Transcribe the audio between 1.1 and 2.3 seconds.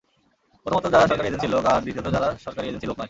সরকারি এজেন্সীর লোক, আর দ্বিতীয়ত, যারা